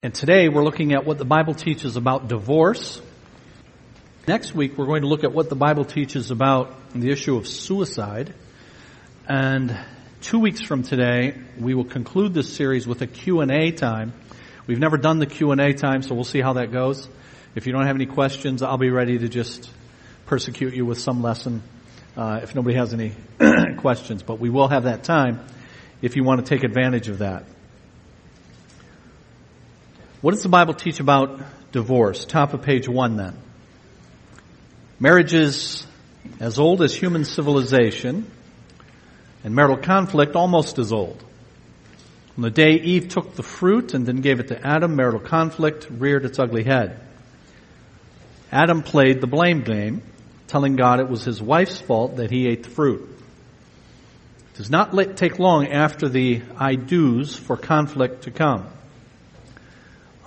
[0.00, 3.02] And today we're looking at what the Bible teaches about divorce.
[4.28, 7.48] Next week we're going to look at what the Bible teaches about the issue of
[7.48, 8.32] suicide.
[9.28, 9.76] And
[10.20, 14.12] two weeks from today we will conclude this series with a Q&A time.
[14.68, 17.08] We've never done the Q&A time so we'll see how that goes.
[17.56, 19.68] If you don't have any questions I'll be ready to just
[20.26, 21.60] persecute you with some lesson
[22.16, 23.16] uh, if nobody has any
[23.78, 24.22] questions.
[24.22, 25.44] But we will have that time
[26.00, 27.46] if you want to take advantage of that.
[30.20, 31.40] What does the Bible teach about
[31.70, 32.24] divorce?
[32.24, 33.36] Top of page one then.
[34.98, 35.86] Marriage is
[36.40, 38.28] as old as human civilization,
[39.44, 41.22] and marital conflict almost as old.
[42.36, 45.86] On the day Eve took the fruit and then gave it to Adam, marital conflict
[45.88, 46.98] reared its ugly head.
[48.50, 50.02] Adam played the blame game,
[50.48, 53.08] telling God it was his wife's fault that he ate the fruit.
[54.54, 58.66] It does not take long after the I do's for conflict to come.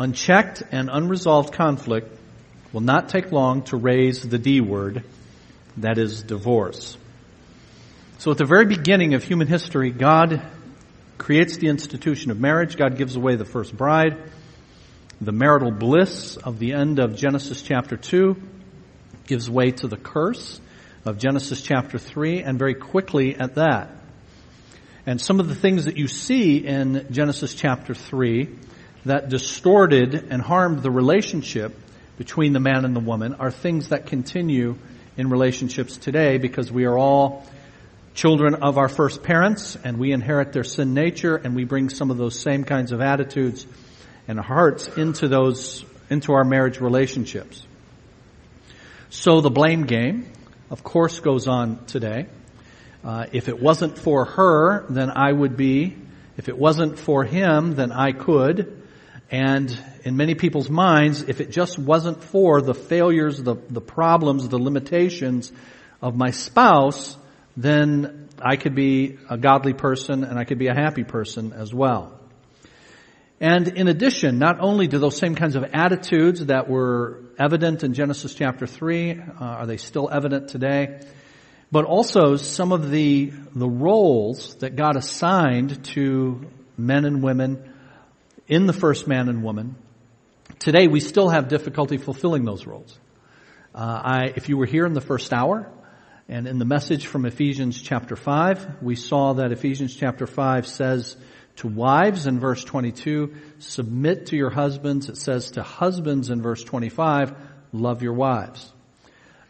[0.01, 2.17] Unchecked and unresolved conflict
[2.73, 5.03] will not take long to raise the D word,
[5.77, 6.97] that is divorce.
[8.17, 10.41] So at the very beginning of human history, God
[11.19, 12.77] creates the institution of marriage.
[12.77, 14.17] God gives away the first bride.
[15.21, 18.41] The marital bliss of the end of Genesis chapter 2
[19.27, 20.59] gives way to the curse
[21.05, 23.91] of Genesis chapter 3 and very quickly at that.
[25.05, 28.49] And some of the things that you see in Genesis chapter 3
[29.05, 31.75] that distorted and harmed the relationship
[32.17, 34.77] between the man and the woman are things that continue
[35.17, 37.45] in relationships today because we are all
[38.13, 42.11] children of our first parents and we inherit their sin nature and we bring some
[42.11, 43.65] of those same kinds of attitudes
[44.27, 47.65] and hearts into those, into our marriage relationships.
[49.09, 50.31] So the blame game,
[50.69, 52.27] of course, goes on today.
[53.03, 55.97] Uh, if it wasn't for her, then I would be.
[56.37, 58.80] If it wasn't for him, then I could.
[59.31, 64.49] And in many people's minds, if it just wasn't for the failures, the, the problems,
[64.49, 65.53] the limitations
[66.01, 67.15] of my spouse,
[67.55, 71.73] then I could be a godly person and I could be a happy person as
[71.73, 72.19] well.
[73.39, 77.93] And in addition, not only do those same kinds of attitudes that were evident in
[77.93, 80.99] Genesis chapter 3, uh, are they still evident today?
[81.71, 86.41] But also some of the, the roles that God assigned to
[86.77, 87.70] men and women
[88.51, 89.75] in the first man and woman.
[90.59, 92.99] Today we still have difficulty fulfilling those roles.
[93.73, 95.71] Uh, I, if you were here in the first hour,
[96.27, 101.15] and in the message from Ephesians chapter 5, we saw that Ephesians chapter 5 says
[101.57, 105.07] to wives in verse 22, submit to your husbands.
[105.07, 107.33] It says to husbands in verse 25,
[107.71, 108.69] love your wives.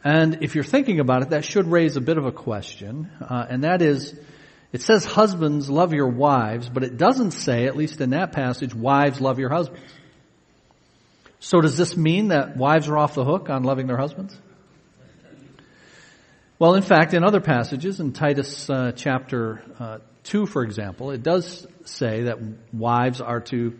[0.03, 3.47] And if you're thinking about it, that should raise a bit of a question, uh,
[3.49, 4.15] and that is,
[4.71, 8.73] it says husbands love your wives, but it doesn't say, at least in that passage,
[8.73, 9.83] wives love your husbands.
[11.39, 14.37] So does this mean that wives are off the hook on loving their husbands?
[16.59, 21.23] Well, in fact, in other passages, in Titus uh, chapter uh, 2, for example, it
[21.23, 22.37] does say that
[22.71, 23.75] wives are to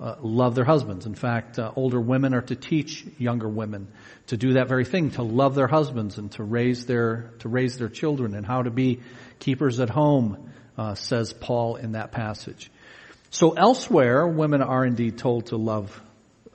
[0.00, 1.06] uh, love their husbands.
[1.06, 3.88] In fact, uh, older women are to teach younger women
[4.28, 7.78] to do that very thing, to love their husbands and to raise their, to raise
[7.78, 9.00] their children and how to be
[9.38, 12.70] keepers at home, uh, says Paul in that passage.
[13.30, 16.00] So elsewhere, women are indeed told to love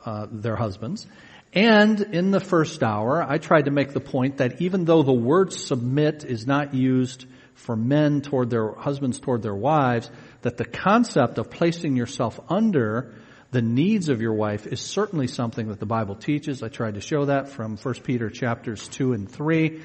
[0.06, 1.06] uh, their husbands.
[1.53, 5.12] And in the first hour, I tried to make the point that even though the
[5.14, 7.25] word submit is not used
[7.56, 10.09] for men toward their husbands toward their wives,
[10.41, 13.14] that the concept of placing yourself under
[13.52, 16.64] the needs of your wife is certainly something that the Bible teaches.
[16.64, 19.81] I tried to show that from 1 Peter chapters 2 and 3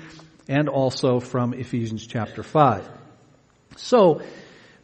[0.49, 2.89] and also from Ephesians chapter 5.
[3.77, 4.23] So,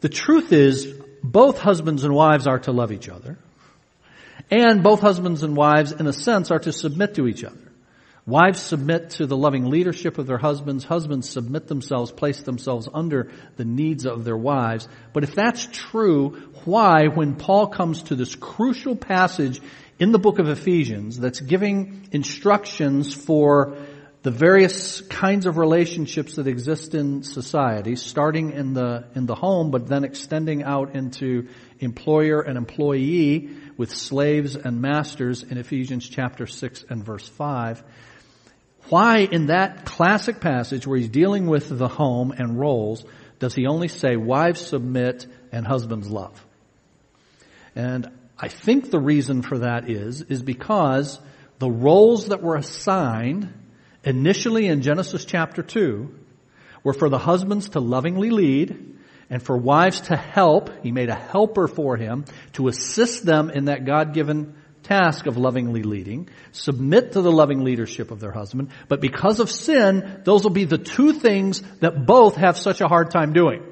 [0.01, 0.87] the truth is,
[1.23, 3.39] both husbands and wives are to love each other.
[4.51, 7.57] And both husbands and wives, in a sense, are to submit to each other.
[8.27, 10.85] Wives submit to the loving leadership of their husbands.
[10.85, 14.87] Husbands submit themselves, place themselves under the needs of their wives.
[15.13, 19.61] But if that's true, why, when Paul comes to this crucial passage
[19.99, 23.77] in the book of Ephesians that's giving instructions for
[24.23, 29.73] the various kinds of relationships that exist in society, starting in the, in the home,
[29.73, 31.49] but then extending out into
[31.81, 37.83] employer and employee with slaves and masters in Ephesians chapter 6 and verse 5.
[38.91, 43.05] Why in that classic passage where he's dealing with the home and roles
[43.41, 46.47] does he only say wives submit and husbands love?
[47.75, 48.09] And
[48.39, 51.19] I think the reason for that is, is because
[51.59, 53.53] the roles that were assigned
[54.05, 56.15] initially in Genesis chapter 2
[56.83, 58.99] were for the husbands to lovingly lead
[59.31, 60.71] and for wives to help.
[60.83, 65.85] He made a helper for him to assist them in that God-given task of lovingly
[65.85, 70.51] leading, submit to the loving leadership of their husband, but because of sin, those will
[70.51, 73.63] be the two things that both have such a hard time doing.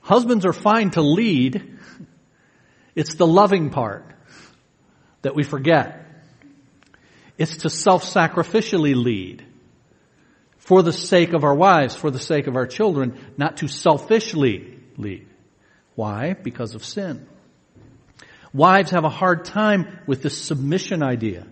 [0.00, 1.78] Husbands are fine to lead.
[2.94, 4.06] It's the loving part
[5.22, 6.05] that we forget.
[7.38, 9.44] It's to self-sacrificially lead
[10.58, 14.78] for the sake of our wives, for the sake of our children, not to selfishly
[14.96, 15.26] lead.
[15.94, 16.34] Why?
[16.34, 17.26] Because of sin.
[18.52, 21.46] Wives have a hard time with this submission idea.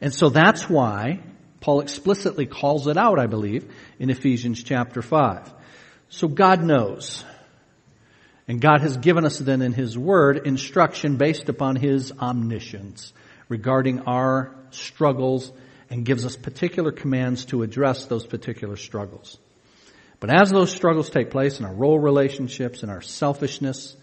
[0.00, 1.20] And so that's why
[1.60, 5.52] Paul explicitly calls it out, I believe, in Ephesians chapter 5.
[6.08, 7.24] So God knows.
[8.46, 13.12] And God has given us then in His Word instruction based upon His omniscience
[13.48, 15.52] regarding our struggles
[15.90, 19.38] and gives us particular commands to address those particular struggles.
[20.20, 23.96] But as those struggles take place in our role relationships, in our selfishness,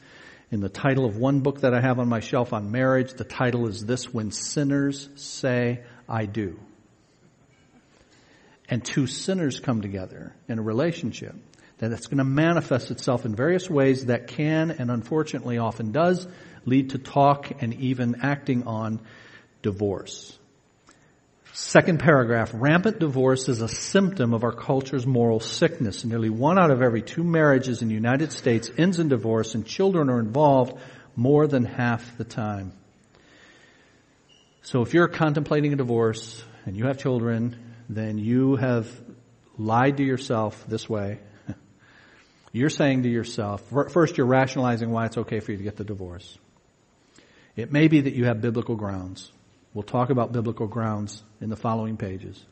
[0.52, 3.24] in the title of one book that I have on my shelf on marriage, the
[3.24, 6.60] title is this, When Sinners Say I Do.
[8.70, 11.36] And two sinners come together in a relationship
[11.80, 16.28] that it's going to manifest itself in various ways that can and unfortunately often does
[16.66, 19.00] lead to talk and even acting on
[19.64, 20.38] divorce.
[21.54, 26.06] Second paragraph, rampant divorce is a symptom of our culture's moral sickness.
[26.06, 29.66] Nearly one out of every two marriages in the United States ends in divorce and
[29.66, 30.78] children are involved
[31.18, 32.72] more than half the time.
[34.62, 37.58] So if you're contemplating a divorce and you have children,
[37.90, 38.88] then you have
[39.58, 41.20] lied to yourself this way.
[42.54, 45.84] You're saying to yourself, first you're rationalizing why it's okay for you to get the
[45.84, 46.38] divorce.
[47.56, 49.32] It may be that you have biblical grounds.
[49.74, 52.44] We'll talk about biblical grounds in the following pages.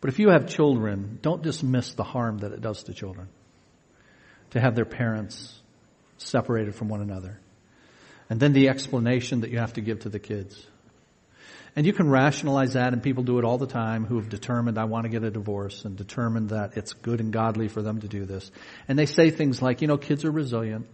[0.00, 3.28] But if you have children, don't dismiss the harm that it does to children
[4.50, 5.52] to have their parents
[6.18, 7.40] separated from one another.
[8.30, 10.64] And then the explanation that you have to give to the kids.
[11.76, 14.78] And you can rationalize that, and people do it all the time who have determined,
[14.78, 18.00] I want to get a divorce, and determined that it's good and godly for them
[18.02, 18.50] to do this.
[18.86, 20.86] And they say things like, you know, kids are resilient.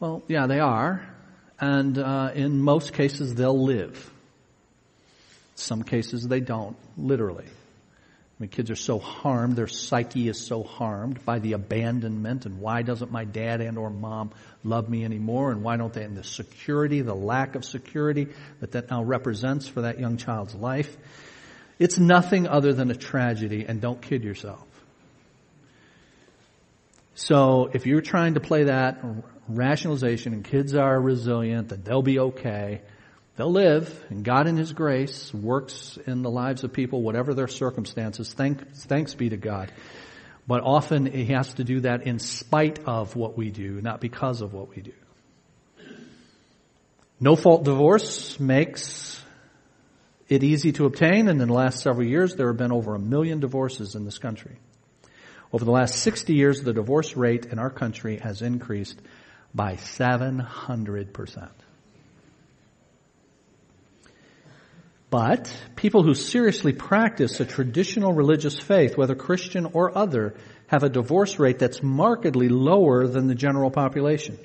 [0.00, 1.08] Well, yeah, they are
[1.60, 4.10] and uh, in most cases they'll live.
[5.58, 7.44] Some cases they don't, literally.
[7.44, 12.60] I mean, kids are so harmed, their psyche is so harmed by the abandonment and
[12.60, 14.30] why doesn't my dad and or mom
[14.62, 18.28] love me anymore and why don't they, and the security, the lack of security
[18.60, 20.96] that that now represents for that young child's life.
[21.80, 24.64] It's nothing other than a tragedy and don't kid yourself.
[27.16, 29.00] So if you're trying to play that
[29.48, 32.82] rationalization and kids are resilient and they'll be okay,
[33.38, 37.48] they'll live and God in His grace works in the lives of people, whatever their
[37.48, 38.34] circumstances.
[38.34, 39.72] Thanks, thanks be to God.
[40.46, 44.42] But often He has to do that in spite of what we do, not because
[44.42, 44.92] of what we do.
[47.20, 49.22] No fault divorce makes
[50.28, 52.98] it easy to obtain and in the last several years there have been over a
[52.98, 54.56] million divorces in this country.
[55.52, 59.00] Over the last 60 years, the divorce rate in our country has increased
[59.54, 61.48] by 700%.
[65.10, 70.34] But people who seriously practice a traditional religious faith, whether Christian or other,
[70.66, 74.38] have a divorce rate that's markedly lower than the general population.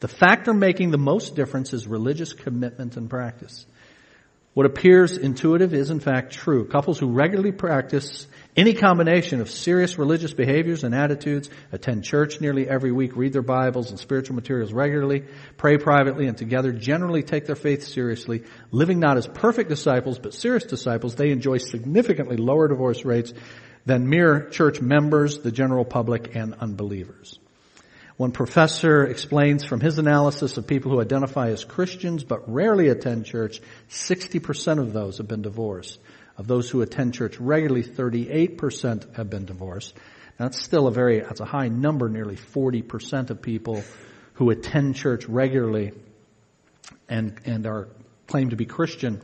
[0.00, 3.64] The factor making the most difference is religious commitment and practice.
[4.52, 6.66] What appears intuitive is in fact true.
[6.66, 12.68] Couples who regularly practice any combination of serious religious behaviors and attitudes, attend church nearly
[12.68, 15.24] every week, read their Bibles and spiritual materials regularly,
[15.56, 20.34] pray privately and together, generally take their faith seriously, living not as perfect disciples, but
[20.34, 23.32] serious disciples, they enjoy significantly lower divorce rates
[23.86, 27.38] than mere church members, the general public, and unbelievers.
[28.16, 33.26] One professor explains from his analysis of people who identify as Christians but rarely attend
[33.26, 35.98] church, 60% of those have been divorced.
[36.36, 39.94] Of those who attend church regularly, 38% have been divorced.
[40.38, 43.84] That's still a very, that's a high number, nearly 40% of people
[44.34, 45.92] who attend church regularly
[47.08, 47.88] and, and are
[48.26, 49.22] claimed to be Christian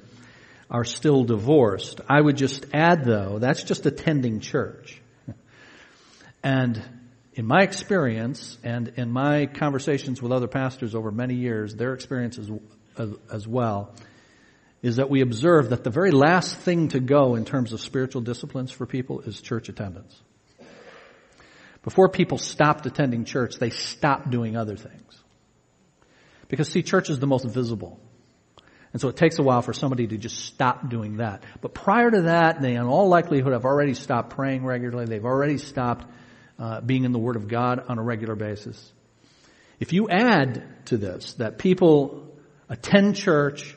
[0.71, 2.01] are still divorced.
[2.09, 5.01] I would just add though, that's just attending church.
[6.43, 6.83] And
[7.35, 12.51] in my experience and in my conversations with other pastors over many years, their experiences
[12.97, 13.95] as, as well,
[14.83, 18.23] is that we observe that the very last thing to go in terms of spiritual
[18.23, 20.19] disciplines for people is church attendance.
[21.83, 25.19] Before people stopped attending church, they stopped doing other things.
[26.49, 28.01] Because see, church is the most visible.
[28.93, 31.45] And so it takes a while for somebody to just stop doing that.
[31.61, 35.07] But prior to that, they in all likelihood have already stopped praying regularly.
[35.07, 36.11] They've already stopped
[36.59, 38.93] uh, being in the Word of God on a regular basis.
[39.79, 42.37] If you add to this that people
[42.69, 43.77] attend church,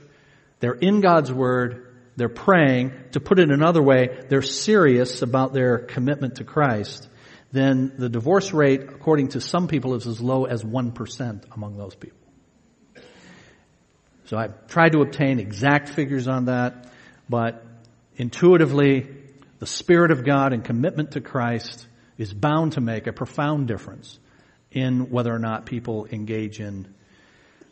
[0.63, 5.77] they're in God's Word, they're praying, to put it another way, they're serious about their
[5.77, 7.10] commitment to Christ,
[7.51, 11.96] then the divorce rate, according to some people, is as low as 1% among those
[11.96, 12.17] people.
[14.27, 16.88] So I've tried to obtain exact figures on that,
[17.27, 17.65] but
[18.15, 19.10] intuitively,
[19.60, 21.86] the Spirit of God and commitment to Christ
[22.17, 24.17] is bound to make a profound difference
[24.72, 26.88] in whether or not people engage in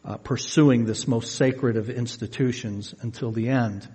[0.03, 3.87] uh, pursuing this most sacred of institutions until the end.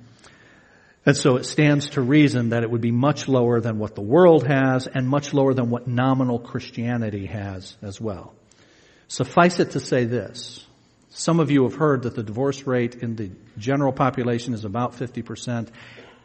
[1.04, 4.02] And so it stands to reason that it would be much lower than what the
[4.02, 8.34] world has and much lower than what nominal Christianity has as well.
[9.06, 10.64] Suffice it to say this.
[11.10, 14.96] Some of you have heard that the divorce rate in the general population is about
[14.96, 15.68] 50%.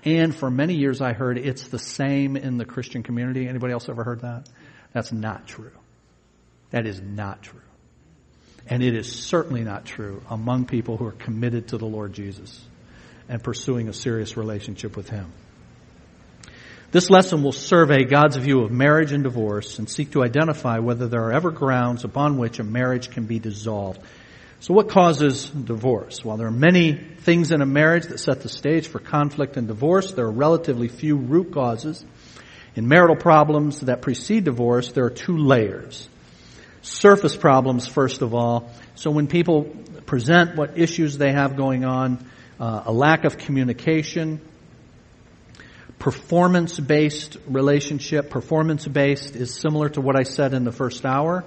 [0.03, 3.47] And for many years I heard it's the same in the Christian community.
[3.47, 4.49] Anybody else ever heard that?
[4.93, 5.71] That's not true.
[6.71, 7.61] That is not true.
[8.67, 12.63] And it is certainly not true among people who are committed to the Lord Jesus
[13.27, 15.31] and pursuing a serious relationship with Him.
[16.91, 21.07] This lesson will survey God's view of marriage and divorce and seek to identify whether
[21.07, 24.01] there are ever grounds upon which a marriage can be dissolved.
[24.59, 26.23] So what causes divorce?
[26.23, 29.67] While there are many things in a marriage that set the stage for conflict and
[29.67, 32.03] divorce, there are relatively few root causes.
[32.75, 36.07] In marital problems that precede divorce, there are two layers.
[36.81, 38.71] Surface problems, first of all.
[38.95, 39.63] So when people
[40.05, 42.25] present what issues they have going on,
[42.59, 44.41] uh, a lack of communication,
[46.01, 48.31] performance-based relationship.
[48.31, 51.45] Performance-based is similar to what I said in the first hour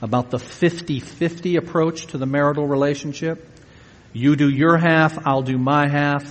[0.00, 3.46] about the 50-50 approach to the marital relationship.
[4.14, 6.24] You do your half, I'll do my half,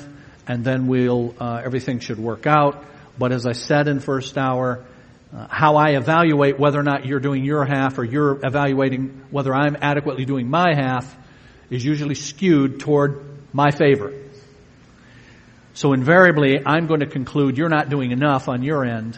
[0.48, 2.84] and then we'll, uh, everything should work out.
[3.18, 4.84] But as I said in first hour,
[5.34, 9.56] uh, how I evaluate whether or not you're doing your half or you're evaluating whether
[9.56, 11.18] I'm adequately doing my half
[11.70, 13.24] is usually skewed toward
[13.54, 14.14] my favor.
[15.74, 19.18] So invariably, I'm going to conclude you're not doing enough on your end,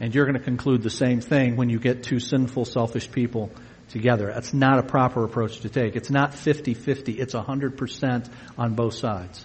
[0.00, 3.50] and you're going to conclude the same thing when you get two sinful, selfish people
[3.90, 4.26] together.
[4.26, 5.94] That's not a proper approach to take.
[5.94, 7.20] It's not 50-50.
[7.20, 9.44] It's 100% on both sides.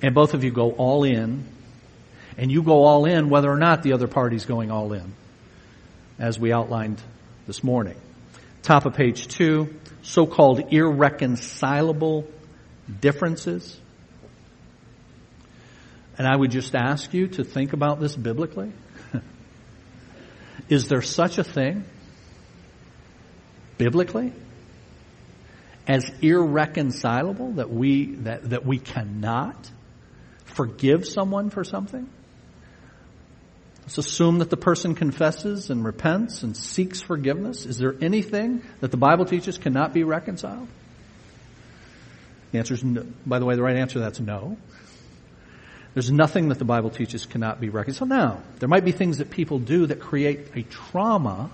[0.00, 1.44] And both of you go all in,
[2.36, 5.14] and you go all in whether or not the other party's going all in,
[6.18, 7.00] as we outlined
[7.46, 7.96] this morning.
[8.62, 12.28] Top of page two, so-called irreconcilable
[13.00, 13.78] differences.
[16.18, 18.72] And I would just ask you to think about this biblically.
[20.68, 21.84] Is there such a thing
[23.78, 24.32] biblically
[25.86, 29.70] as irreconcilable that we, that, that we cannot
[30.44, 32.08] forgive someone for something?
[33.86, 37.66] Let's assume that the person confesses and repents and seeks forgiveness.
[37.66, 40.66] Is there anything that the Bible teaches cannot be reconciled?
[42.50, 43.06] The answer is no.
[43.24, 44.56] By the way, the right answer to that's no.
[45.94, 48.10] There's nothing that the Bible teaches cannot be reconciled.
[48.10, 51.48] Now, there might be things that people do that create a trauma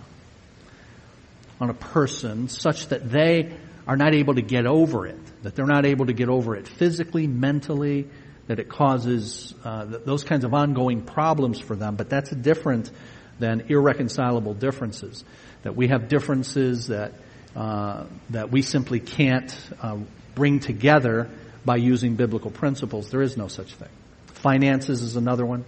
[1.60, 3.52] on a person such that they
[3.86, 6.66] are not able to get over it, that they're not able to get over it
[6.66, 8.08] physically, mentally,
[8.46, 11.96] that it causes uh, those kinds of ongoing problems for them.
[11.96, 12.90] But that's different
[13.38, 15.25] than irreconcilable differences.
[15.62, 17.12] That we have differences that
[17.54, 19.99] uh, that we simply can't uh,
[20.34, 21.28] bring together
[21.64, 23.11] by using biblical principles.
[23.11, 23.90] There is no such thing.
[24.26, 25.64] Finances is another one.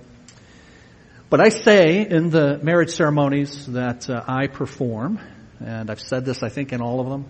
[1.31, 5.21] But I say in the marriage ceremonies that uh, I perform,
[5.61, 7.26] and I've said this, I think, in all of them.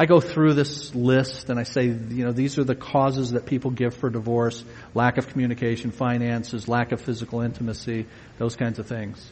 [0.00, 3.46] I go through this list and I say, you know, these are the causes that
[3.46, 4.64] people give for divorce.
[4.94, 8.06] Lack of communication, finances, lack of physical intimacy,
[8.38, 9.28] those kinds of things.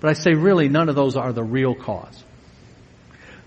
[0.00, 2.22] But I say really none of those are the real cause.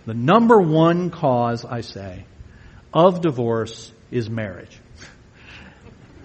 [0.08, 2.26] The number one cause, I say,
[2.92, 4.80] of divorce is marriage.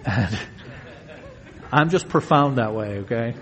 [0.03, 0.39] And
[1.71, 3.35] I'm just profound that way, okay?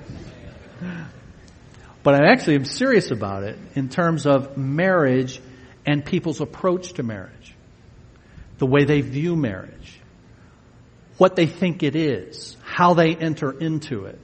[2.04, 5.40] But I actually am serious about it in terms of marriage
[5.86, 7.54] and people's approach to marriage.
[8.58, 10.00] The way they view marriage.
[11.18, 12.58] What they think it is.
[12.64, 14.20] How they enter into it.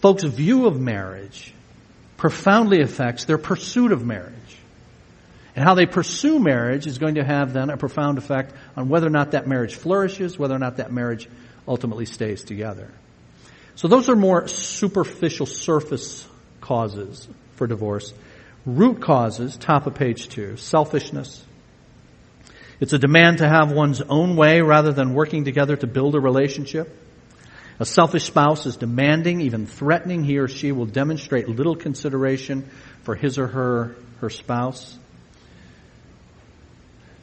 [0.00, 1.52] Folks' view of marriage
[2.16, 4.32] profoundly affects their pursuit of marriage.
[5.54, 9.06] And how they pursue marriage is going to have then a profound effect on whether
[9.06, 11.28] or not that marriage flourishes, whether or not that marriage
[11.68, 12.90] ultimately stays together.
[13.74, 16.26] So those are more superficial surface
[16.60, 18.12] causes for divorce.
[18.64, 21.44] Root causes, top of page two, selfishness.
[22.78, 26.20] It's a demand to have one's own way rather than working together to build a
[26.20, 26.96] relationship.
[27.80, 32.68] A selfish spouse is demanding, even threatening he or she will demonstrate little consideration
[33.02, 34.98] for his or her, her spouse.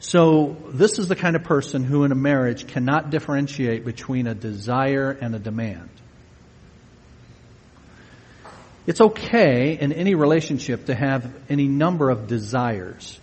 [0.00, 4.34] So this is the kind of person who in a marriage cannot differentiate between a
[4.34, 5.90] desire and a demand.
[8.90, 13.20] It's okay in any relationship to have any number of desires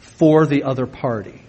[0.00, 1.40] for the other party.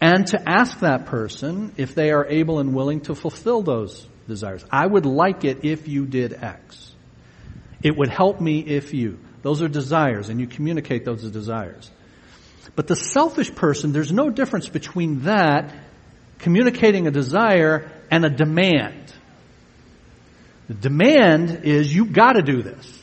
[0.00, 4.64] And to ask that person if they are able and willing to fulfill those desires.
[4.70, 6.94] I would like it if you did X.
[7.82, 9.18] It would help me if you.
[9.42, 11.90] Those are desires and you communicate those desires.
[12.76, 15.74] But the selfish person, there's no difference between that,
[16.38, 19.12] communicating a desire, and a demand.
[20.68, 23.02] The demand is you've gotta do this.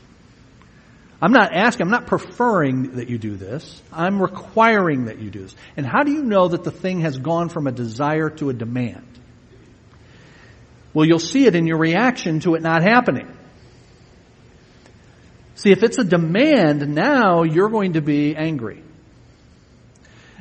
[1.21, 3.81] I'm not asking, I'm not preferring that you do this.
[3.91, 5.55] I'm requiring that you do this.
[5.75, 8.53] And how do you know that the thing has gone from a desire to a
[8.53, 9.05] demand?
[10.93, 13.27] Well, you'll see it in your reaction to it not happening.
[15.55, 18.81] See, if it's a demand, now you're going to be angry.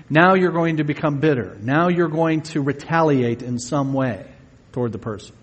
[0.08, 1.58] Now you're going to become bitter.
[1.60, 4.24] Now you're going to retaliate in some way
[4.72, 5.34] toward the person.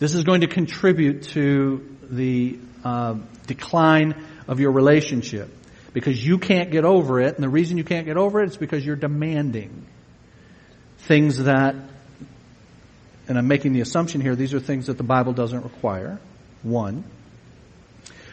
[0.00, 3.16] This is going to contribute to the uh,
[3.46, 4.14] decline
[4.48, 5.50] of your relationship
[5.92, 7.34] because you can't get over it.
[7.34, 9.86] And the reason you can't get over it is because you're demanding
[11.00, 11.74] things that,
[13.28, 16.18] and I'm making the assumption here, these are things that the Bible doesn't require.
[16.62, 17.04] One.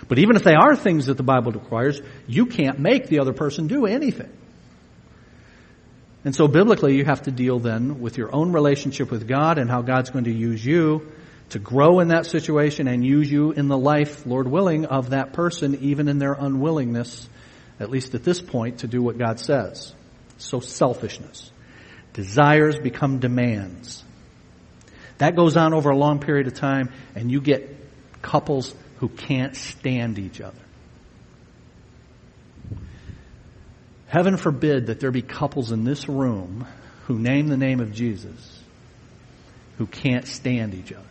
[0.08, 3.34] But even if they are things that the Bible requires, you can't make the other
[3.34, 4.32] person do anything.
[6.24, 9.70] And so biblically, you have to deal then with your own relationship with God and
[9.70, 11.12] how God's going to use you
[11.50, 15.34] to grow in that situation and use you in the life, Lord willing, of that
[15.34, 17.30] person, even in their unwillingness,
[17.80, 19.94] at least at this point, to do what God says.
[20.38, 21.51] So selfishness.
[22.13, 24.04] Desires become demands.
[25.20, 27.75] That goes on over a long period of time, and you get
[28.22, 30.58] couples who can't stand each other.
[34.08, 36.66] Heaven forbid that there be couples in this room
[37.06, 38.58] who name the name of Jesus
[39.78, 41.07] who can't stand each other.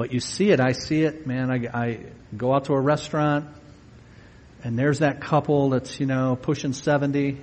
[0.00, 1.50] But you see it, I see it, man.
[1.50, 1.98] I, I
[2.34, 3.44] go out to a restaurant
[4.64, 7.36] and there's that couple that's, you know, pushing 70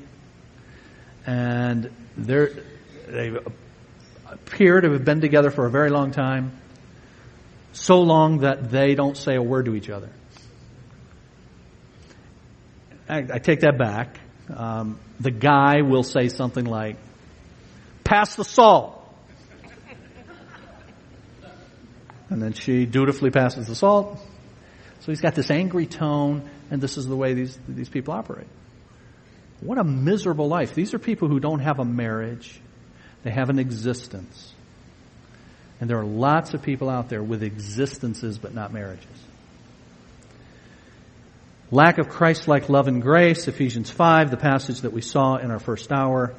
[1.27, 2.49] and they're,
[3.07, 3.37] they
[4.25, 6.59] appear to have been together for a very long time.
[7.73, 10.09] So long that they don't say a word to each other.
[13.07, 14.19] I, I take that back.
[14.49, 16.95] Um, the guy will say something like,
[18.03, 18.96] pass the salt.
[22.29, 24.19] And then she dutifully passes the salt.
[24.99, 28.47] So he's got this angry tone, and this is the way these, these people operate.
[29.61, 30.75] What a miserable life.
[30.75, 32.59] These are people who don't have a marriage.
[33.23, 34.53] They have an existence.
[35.79, 39.05] And there are lots of people out there with existences but not marriages.
[41.69, 45.59] Lack of Christ-like love and grace, Ephesians 5, the passage that we saw in our
[45.59, 46.33] first hour,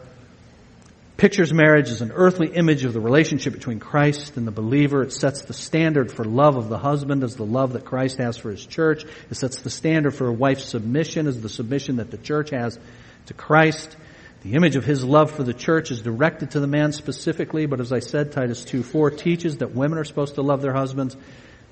[1.18, 5.02] pictures marriage as an earthly image of the relationship between Christ and the believer.
[5.02, 8.38] It sets the standard for love of the husband as the love that Christ has
[8.38, 9.04] for his church.
[9.30, 12.78] It sets the standard for a wife's submission as the submission that the church has
[13.26, 13.94] to Christ.
[14.42, 17.80] The image of his love for the church is directed to the man specifically, but
[17.80, 21.14] as I said, Titus 2.4 teaches that women are supposed to love their husbands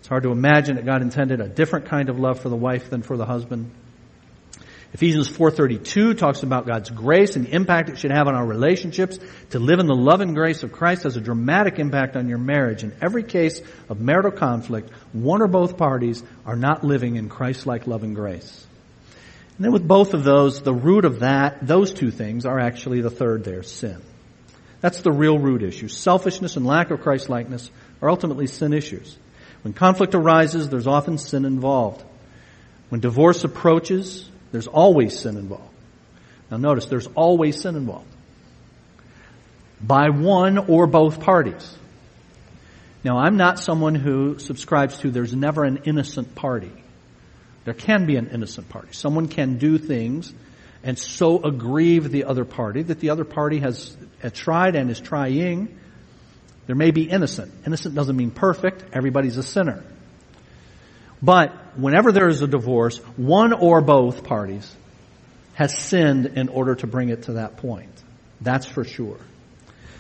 [0.06, 2.90] it's hard to imagine that God intended a different kind of love for the wife
[2.90, 3.72] than for the husband.
[4.92, 9.18] Ephesians 4.32 talks about God's grace and the impact it should have on our relationships.
[9.50, 12.38] To live in the love and grace of Christ has a dramatic impact on your
[12.38, 12.82] marriage.
[12.82, 17.86] In every case of marital conflict, one or both parties are not living in Christ-like
[17.86, 18.66] love and grace.
[19.56, 23.00] And then with both of those, the root of that, those two things are actually
[23.00, 24.00] the third there, sin.
[24.80, 25.88] That's the real root issue.
[25.88, 27.70] Selfishness and lack of Christ-likeness
[28.02, 29.16] are ultimately sin issues.
[29.62, 32.04] When conflict arises, there's often sin involved.
[32.88, 35.68] When divorce approaches, there's always sin involved.
[36.50, 38.08] Now notice, there's always sin involved.
[39.82, 41.76] By one or both parties.
[43.04, 46.72] Now I'm not someone who subscribes to there's never an innocent party.
[47.66, 48.88] There can be an innocent party.
[48.92, 50.32] Someone can do things
[50.82, 53.94] and so aggrieve the other party that the other party has
[54.32, 55.68] tried and is trying
[56.66, 57.52] there may be innocent.
[57.66, 58.86] Innocent doesn't mean perfect.
[58.94, 59.84] Everybody's a sinner.
[61.20, 64.74] But whenever there is a divorce, one or both parties
[65.54, 67.90] has sinned in order to bring it to that point.
[68.40, 69.18] That's for sure.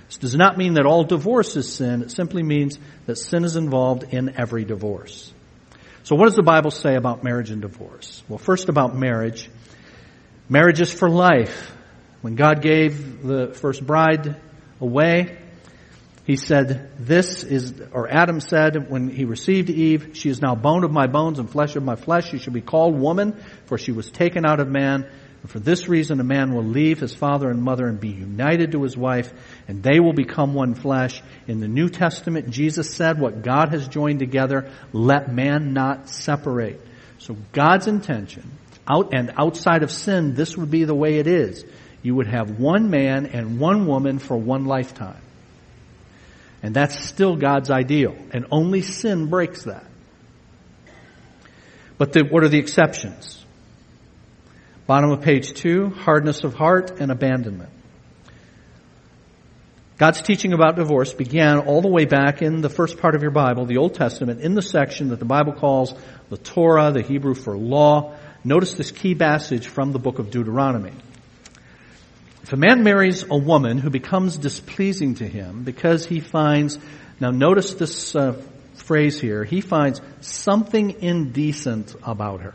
[0.08, 2.02] This does not mean that all divorce is sin.
[2.02, 5.32] It simply means that sin is involved in every divorce.
[6.04, 8.22] So what does the Bible say about marriage and divorce?
[8.28, 9.50] Well, first about marriage.
[10.48, 11.72] Marriage is for life.
[12.20, 14.36] When God gave the first bride
[14.80, 15.38] away,
[16.26, 20.82] he said, this is, or Adam said when he received Eve, she is now bone
[20.82, 22.30] of my bones and flesh of my flesh.
[22.30, 25.08] She should be called woman, for she was taken out of man.
[25.42, 28.72] And for this reason, a man will leave his father and mother and be united
[28.72, 29.32] to his wife,
[29.68, 31.22] and they will become one flesh.
[31.46, 36.80] In the New Testament, Jesus said, what God has joined together, let man not separate.
[37.18, 38.50] So God's intention,
[38.84, 41.64] out and outside of sin, this would be the way it is.
[42.02, 45.22] You would have one man and one woman for one lifetime.
[46.66, 48.16] And that's still God's ideal.
[48.32, 49.86] And only sin breaks that.
[51.96, 53.44] But the, what are the exceptions?
[54.88, 57.70] Bottom of page two, hardness of heart and abandonment.
[59.96, 63.30] God's teaching about divorce began all the way back in the first part of your
[63.30, 65.94] Bible, the Old Testament, in the section that the Bible calls
[66.30, 68.16] the Torah, the Hebrew for law.
[68.42, 70.94] Notice this key passage from the book of Deuteronomy.
[72.46, 76.78] If a man marries a woman who becomes displeasing to him because he finds,
[77.18, 78.40] now notice this uh,
[78.74, 82.54] phrase here, he finds something indecent about her.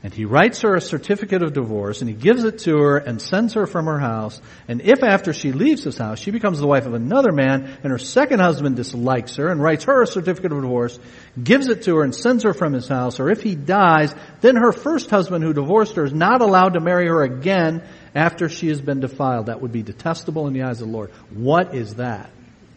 [0.00, 3.20] And he writes her a certificate of divorce and he gives it to her and
[3.20, 4.40] sends her from her house.
[4.68, 7.90] And if after she leaves his house, she becomes the wife of another man and
[7.90, 10.96] her second husband dislikes her and writes her a certificate of divorce,
[11.42, 14.54] gives it to her and sends her from his house, or if he dies, then
[14.54, 17.82] her first husband who divorced her is not allowed to marry her again
[18.14, 19.46] after she has been defiled.
[19.46, 21.10] That would be detestable in the eyes of the Lord.
[21.30, 22.30] What is that?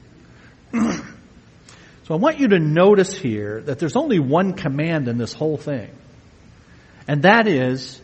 [0.73, 1.03] so
[2.09, 5.91] I want you to notice here that there's only one command in this whole thing.
[7.07, 7.99] And that is,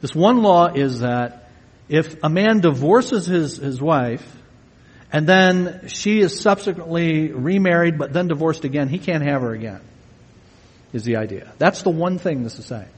[0.00, 1.50] this one law is that
[1.88, 4.24] if a man divorces his, his wife,
[5.10, 9.80] and then she is subsequently remarried but then divorced again, he can't have her again,
[10.92, 11.52] is the idea.
[11.58, 12.88] That's the one thing this is saying.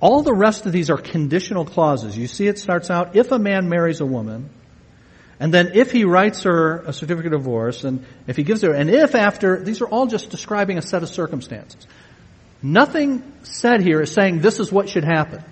[0.00, 2.16] All the rest of these are conditional clauses.
[2.16, 4.48] You see it starts out, if a man marries a woman,
[5.40, 8.72] and then if he writes her a certificate of divorce, and if he gives her,
[8.72, 11.84] and if after, these are all just describing a set of circumstances.
[12.62, 15.44] Nothing said here is saying this is what should happen.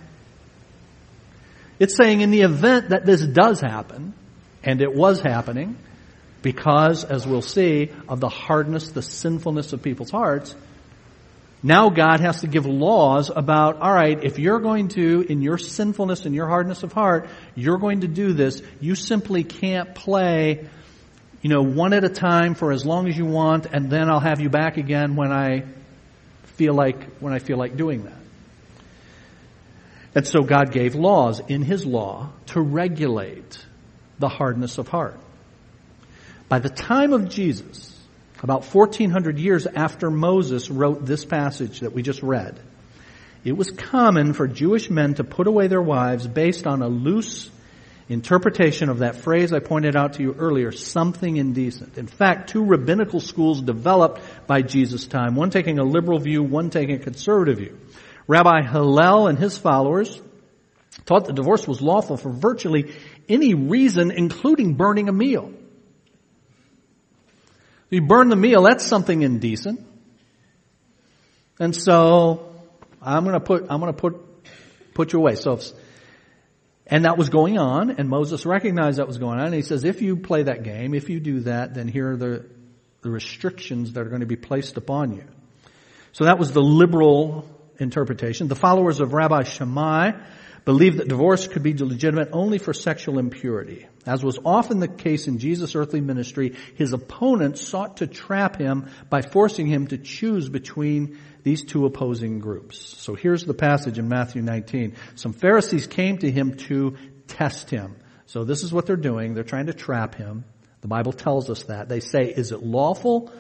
[1.79, 4.15] It's saying in the event that this does happen,
[4.65, 5.77] and it was happening,
[6.43, 10.55] because, as we'll see, of the hardness, the sinfulness of people's hearts,
[11.63, 16.25] now God has to give laws about, alright, if you're going to, in your sinfulness
[16.25, 20.69] and your hardness of heart, you're going to do this, you simply can't play,
[21.43, 24.21] you know, one at a time for as long as you want, and then I'll
[24.21, 25.65] have you back again when I
[26.57, 28.13] feel like, when I feel like doing that.
[30.15, 33.65] And so God gave laws in His law to regulate
[34.19, 35.19] the hardness of heart.
[36.49, 37.95] By the time of Jesus,
[38.43, 42.59] about 1400 years after Moses wrote this passage that we just read,
[43.45, 47.51] it was common for Jewish men to put away their wives based on a loose
[48.15, 51.99] interpretation of that phrase I pointed out to you earlier, something indecent.
[51.99, 56.71] In fact, two rabbinical schools developed by Jesus' time, one taking a liberal view, one
[56.71, 57.79] taking a conservative view.
[58.29, 60.21] Rabbi Hillel and his followers
[61.05, 62.95] taught that divorce was lawful for virtually
[63.29, 65.53] any reason, including burning a meal.
[67.91, 69.87] You burn the meal, that's something indecent.
[71.59, 72.55] And so,
[73.01, 74.17] I'm gonna put, I'm gonna put,
[74.95, 75.37] put you away.
[75.37, 75.71] So if,
[76.87, 79.85] and that was going on, and Moses recognized that was going on, and he says,
[79.85, 82.47] if you play that game, if you do that, then here are the,
[83.03, 85.25] the restrictions that are going to be placed upon you.
[86.13, 87.45] So that was the liberal
[87.79, 88.49] interpretation.
[88.49, 90.13] The followers of Rabbi Shammai
[90.67, 93.87] believed that divorce could be legitimate only for sexual impurity.
[94.05, 98.91] As was often the case in Jesus' earthly ministry, his opponents sought to trap him
[99.09, 102.81] by forcing him to choose between these two opposing groups.
[102.99, 104.97] So here's the passage in Matthew 19.
[105.15, 106.97] Some Pharisees came to him to
[107.29, 107.95] test him.
[108.27, 109.35] So this is what they're doing.
[109.35, 110.45] They're trying to trap him.
[110.81, 111.89] The Bible tells us that.
[111.89, 113.33] They say, is it lawful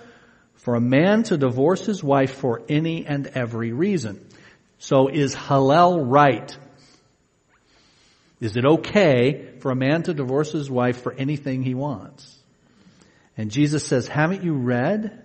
[0.55, 4.25] for a man to divorce his wife for any and every reason?
[4.79, 6.57] So is Hillel right?
[8.41, 12.39] Is it okay for a man to divorce his wife for anything he wants?
[13.37, 15.23] And Jesus says, haven't you read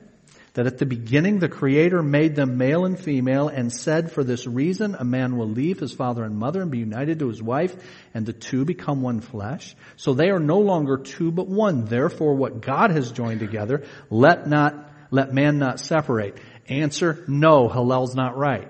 [0.54, 4.46] that at the beginning the Creator made them male and female and said, for this
[4.46, 7.74] reason a man will leave his father and mother and be united to his wife
[8.14, 9.76] and the two become one flesh.
[9.96, 11.86] So they are no longer two but one.
[11.86, 16.38] Therefore what God has joined together, let not, let man not separate.
[16.68, 18.70] Answer, no, Hillel's not right.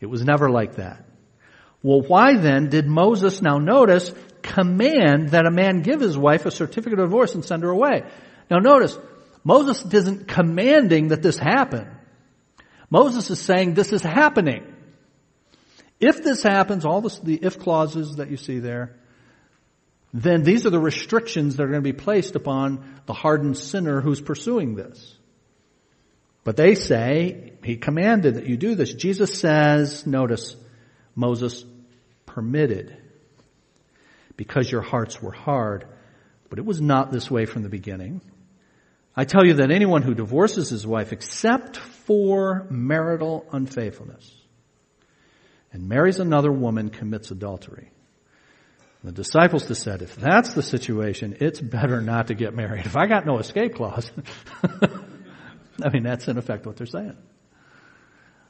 [0.00, 1.06] It was never like that.
[1.82, 6.50] Well, why then did Moses, now notice, command that a man give his wife a
[6.50, 8.04] certificate of divorce and send her away?
[8.50, 8.96] Now notice,
[9.44, 11.88] Moses isn't commanding that this happen.
[12.88, 14.64] Moses is saying this is happening.
[15.98, 18.96] If this happens, all this, the if clauses that you see there,
[20.12, 24.00] then these are the restrictions that are going to be placed upon the hardened sinner
[24.00, 25.16] who's pursuing this.
[26.44, 28.92] But they say, he commanded that you do this.
[28.92, 30.56] Jesus says, notice,
[31.14, 31.64] Moses
[32.34, 32.96] permitted
[34.36, 35.86] because your hearts were hard.
[36.48, 38.20] But it was not this way from the beginning.
[39.14, 44.34] I tell you that anyone who divorces his wife except for marital unfaithfulness
[45.72, 47.90] and marries another woman commits adultery.
[49.04, 52.86] The disciples said, if that's the situation, it's better not to get married.
[52.86, 54.10] If I got no escape clause,
[55.82, 57.16] I mean, that's in effect what they're saying.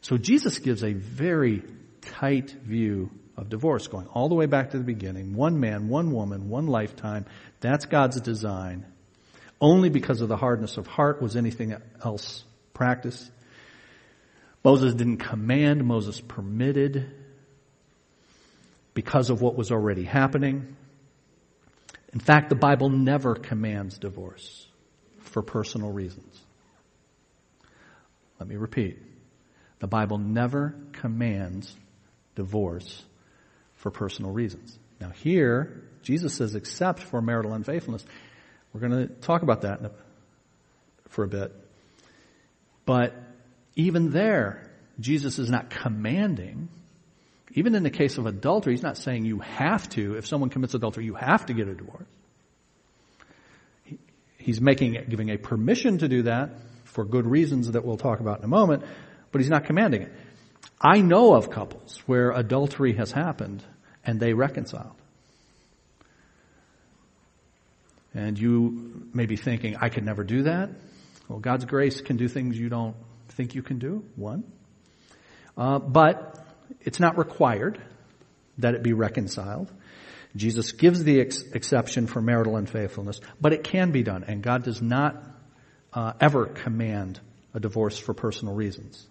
[0.02, 1.62] So Jesus gives a very
[2.02, 3.10] tight view
[3.42, 5.34] of divorce going all the way back to the beginning.
[5.34, 7.26] One man, one woman, one lifetime.
[7.60, 8.86] That's God's design.
[9.60, 13.30] Only because of the hardness of heart was anything else practiced.
[14.64, 17.10] Moses didn't command, Moses permitted
[18.94, 20.76] because of what was already happening.
[22.12, 24.66] In fact, the Bible never commands divorce
[25.18, 26.40] for personal reasons.
[28.38, 28.98] Let me repeat.
[29.80, 31.74] The Bible never commands
[32.36, 33.02] divorce
[33.82, 34.78] for personal reasons.
[35.00, 38.04] Now here, Jesus says except for marital unfaithfulness.
[38.72, 39.92] We're going to talk about that
[41.08, 41.52] for a bit.
[42.86, 43.14] But
[43.74, 46.68] even there, Jesus is not commanding.
[47.54, 50.74] Even in the case of adultery, he's not saying you have to, if someone commits
[50.74, 52.06] adultery, you have to get a divorce.
[54.38, 56.50] He's making, giving a permission to do that
[56.84, 58.84] for good reasons that we'll talk about in a moment,
[59.32, 60.12] but he's not commanding it.
[60.80, 63.62] I know of couples where adultery has happened
[64.04, 64.96] and they reconciled.
[68.14, 70.70] And you may be thinking, I could never do that.
[71.28, 72.96] Well, God's grace can do things you don't
[73.28, 74.44] think you can do, one.
[75.56, 76.44] Uh, but
[76.80, 77.80] it's not required
[78.58, 79.70] that it be reconciled.
[80.34, 84.62] Jesus gives the ex- exception for marital unfaithfulness, but it can be done, and God
[84.62, 85.22] does not
[85.92, 87.20] uh, ever command
[87.54, 89.06] a divorce for personal reasons.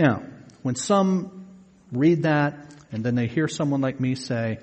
[0.00, 0.22] Now,
[0.62, 1.46] when some
[1.92, 4.58] read that and then they hear someone like me say,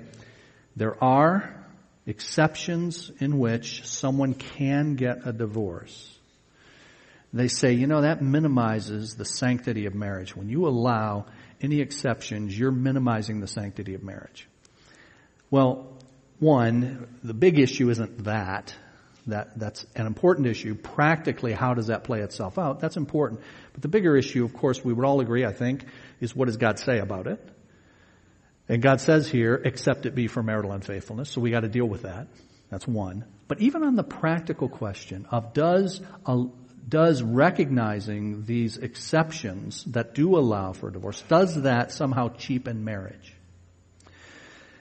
[0.74, 1.54] there are
[2.06, 6.12] exceptions in which someone can get a divorce.
[7.32, 10.34] They say, you know, that minimizes the sanctity of marriage.
[10.34, 11.26] When you allow
[11.60, 14.48] any exceptions, you're minimizing the sanctity of marriage.
[15.52, 15.86] Well,
[16.40, 18.74] one, the big issue isn't that.
[19.28, 20.74] That, that's an important issue.
[20.74, 22.80] Practically, how does that play itself out?
[22.80, 23.42] That's important.
[23.74, 25.84] But the bigger issue, of course, we would all agree, I think,
[26.18, 27.46] is what does God say about it?
[28.70, 31.30] And God says here, except it be for marital unfaithfulness.
[31.30, 32.26] So we got to deal with that.
[32.70, 33.24] That's one.
[33.48, 36.00] But even on the practical question of does,
[36.88, 43.34] does recognizing these exceptions that do allow for divorce, does that somehow cheapen marriage?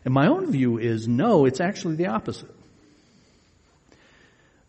[0.05, 2.56] And my own view is no, it's actually the opposite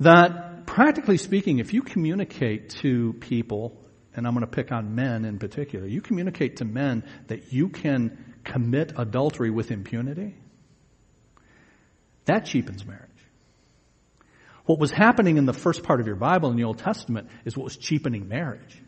[0.00, 3.80] that practically speaking, if you communicate to people,
[4.14, 7.68] and I'm going to pick on men in particular, you communicate to men that you
[7.68, 10.36] can commit adultery with impunity,
[12.26, 13.08] that cheapens marriage.
[14.66, 17.56] What was happening in the first part of your Bible in the Old Testament is
[17.56, 18.82] what was cheapening marriage.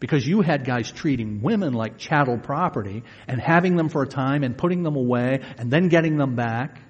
[0.00, 4.42] Because you had guys treating women like chattel property and having them for a time
[4.42, 6.80] and putting them away and then getting them back.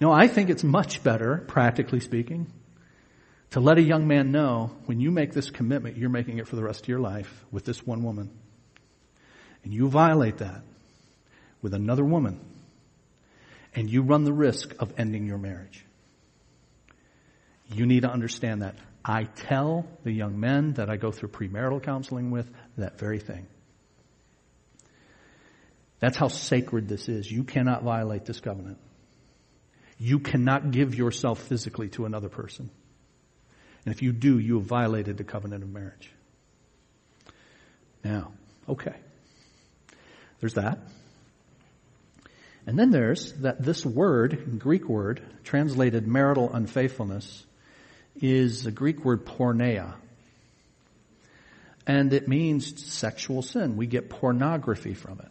[0.00, 2.50] No, I think it's much better, practically speaking,
[3.50, 6.56] to let a young man know when you make this commitment, you're making it for
[6.56, 8.30] the rest of your life with this one woman.
[9.62, 10.62] And you violate that
[11.60, 12.40] with another woman,
[13.74, 15.84] and you run the risk of ending your marriage.
[17.72, 18.76] You need to understand that.
[19.04, 23.46] I tell the young men that I go through premarital counseling with that very thing.
[25.98, 27.30] That's how sacred this is.
[27.30, 28.78] You cannot violate this covenant.
[30.02, 32.70] You cannot give yourself physically to another person.
[33.84, 36.10] And if you do, you have violated the covenant of marriage.
[38.02, 38.32] Now,
[38.66, 38.94] okay.
[40.40, 40.78] There's that.
[42.66, 47.44] And then there's that this word, Greek word, translated marital unfaithfulness,
[48.22, 49.94] is the Greek word porneia.
[51.86, 53.76] And it means sexual sin.
[53.76, 55.28] We get pornography from it.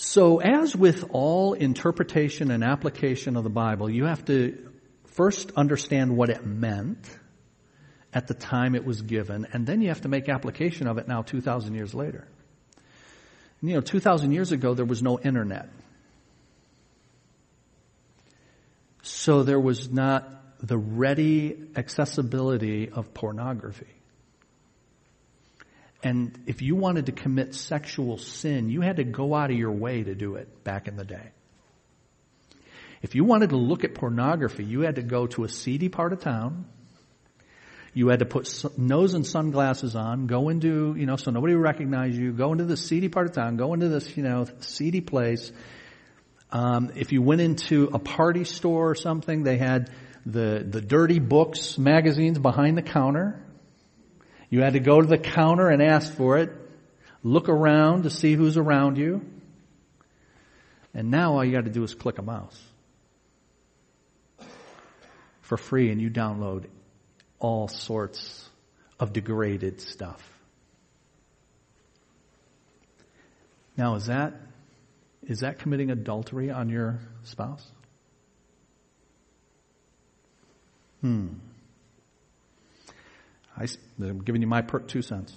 [0.00, 4.70] So as with all interpretation and application of the Bible, you have to
[5.06, 7.04] first understand what it meant
[8.14, 11.08] at the time it was given, and then you have to make application of it
[11.08, 12.28] now 2,000 years later.
[13.60, 15.68] You know, 2,000 years ago, there was no internet.
[19.02, 23.97] So there was not the ready accessibility of pornography.
[26.02, 29.72] And if you wanted to commit sexual sin, you had to go out of your
[29.72, 31.32] way to do it back in the day.
[33.02, 36.12] If you wanted to look at pornography, you had to go to a seedy part
[36.12, 36.66] of town.
[37.94, 41.62] You had to put nose and sunglasses on, go into, you know, so nobody would
[41.62, 45.00] recognize you, go into the seedy part of town, go into this, you know, seedy
[45.00, 45.50] place.
[46.50, 49.90] Um, if you went into a party store or something, they had
[50.24, 53.42] the, the dirty books, magazines behind the counter.
[54.50, 56.50] You had to go to the counter and ask for it,
[57.22, 59.24] look around to see who's around you.
[60.94, 62.58] And now all you got to do is click a mouse
[65.42, 66.66] for free and you download
[67.38, 68.48] all sorts
[68.98, 70.22] of degraded stuff.
[73.76, 74.34] Now is that,
[75.22, 77.64] is that committing adultery on your spouse?
[81.00, 81.28] Hmm.
[83.58, 83.66] I,
[84.00, 85.34] am giving you my per, two cents.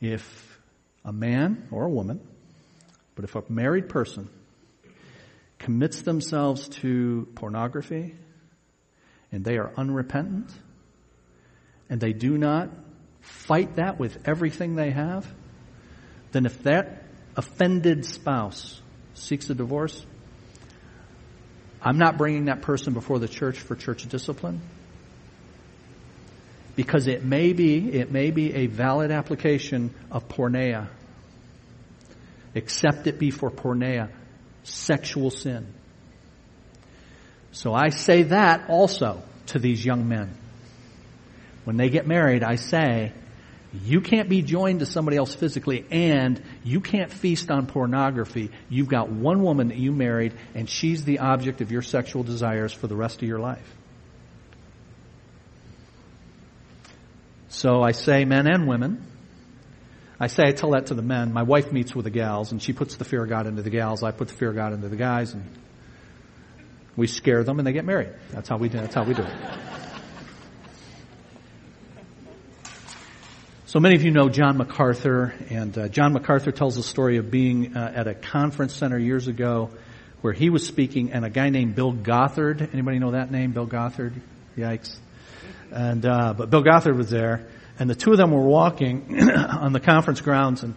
[0.00, 0.58] If
[1.04, 2.20] a man or a woman,
[3.16, 4.28] but if a married person
[5.58, 8.14] commits themselves to pornography
[9.32, 10.50] and they are unrepentant
[11.88, 12.70] and they do not
[13.20, 15.26] fight that with everything they have,
[16.32, 17.04] then if that
[17.36, 18.80] offended spouse
[19.14, 20.06] seeks a divorce,
[21.82, 24.60] I'm not bringing that person before the church for church discipline
[26.80, 30.88] because it may be, it may be a valid application of porneia.
[32.54, 34.08] Except it be for porneia,
[34.62, 35.66] sexual sin.
[37.52, 40.34] So I say that also to these young men.
[41.64, 43.12] When they get married, I say,
[43.84, 48.50] you can't be joined to somebody else physically and you can't feast on pornography.
[48.70, 52.72] You've got one woman that you married and she's the object of your sexual desires
[52.72, 53.70] for the rest of your life.
[57.50, 59.04] So I say men and women.
[60.18, 61.32] I say, I tell that to the men.
[61.32, 63.70] My wife meets with the gals and she puts the fear of God into the
[63.70, 64.02] gals.
[64.02, 65.44] I put the fear of God into the guys and
[66.96, 68.10] we scare them and they get married.
[68.30, 69.32] That's how we do, that's how we do it.
[73.66, 77.30] So many of you know John MacArthur, and uh, John MacArthur tells the story of
[77.30, 79.70] being uh, at a conference center years ago
[80.22, 82.62] where he was speaking, and a guy named Bill Gothard.
[82.72, 84.20] Anybody know that name, Bill Gothard?
[84.56, 84.98] Yikes!
[85.72, 87.46] And uh, but Bill Gothard was there,
[87.78, 90.74] and the two of them were walking on the conference grounds, and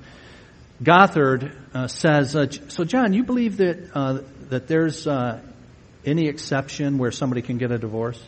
[0.82, 5.42] Gothard uh, says, uh, "So, John, you believe that uh, that there's uh,
[6.06, 8.22] any exception where somebody can get a divorce?"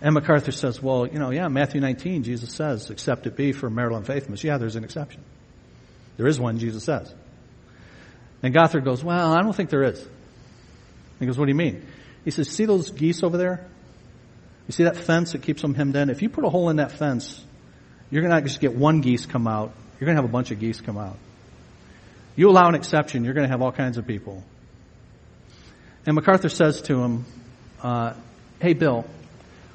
[0.00, 3.70] And MacArthur says, "Well, you know, yeah, Matthew 19, Jesus says, except it be for
[3.70, 4.42] marital unfaithfulness.
[4.42, 5.22] Yeah, there's an exception.
[6.16, 7.14] There is one, Jesus says."
[8.42, 10.04] And Gothard goes, "Well, I don't think there is."
[11.20, 11.86] He goes, "What do you mean?"
[12.24, 13.66] He says, "See those geese over there?
[14.72, 16.08] You see that fence that keeps them hemmed in?
[16.08, 17.38] If you put a hole in that fence,
[18.10, 19.74] you're going to just get one geese come out.
[20.00, 21.18] You're going to have a bunch of geese come out.
[22.36, 24.42] You allow an exception, you're going to have all kinds of people.
[26.06, 27.26] And MacArthur says to him,
[27.82, 28.14] uh,
[28.60, 29.04] Hey, Bill,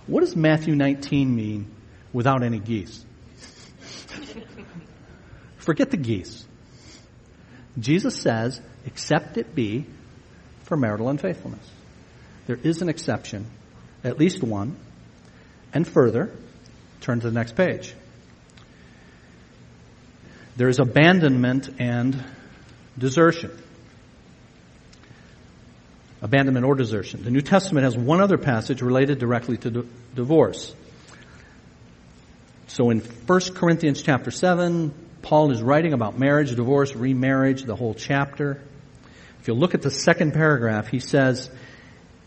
[0.08, 1.68] what does Matthew 19 mean
[2.12, 3.06] without any geese?
[5.58, 6.44] Forget the geese.
[7.78, 9.86] Jesus says, except it be
[10.64, 11.70] for marital unfaithfulness.
[12.48, 13.46] There is an exception
[14.04, 14.76] at least one.
[15.74, 16.32] And further,
[17.02, 17.94] turn to the next page.
[20.56, 22.24] There is abandonment and
[22.98, 23.52] desertion.
[26.22, 27.24] Abandonment or desertion.
[27.24, 30.74] The New Testament has one other passage related directly to d- divorce.
[32.68, 37.94] So in 1 Corinthians chapter 7, Paul is writing about marriage, divorce, remarriage, the whole
[37.94, 38.60] chapter.
[39.42, 41.52] If you look at the second paragraph, he says,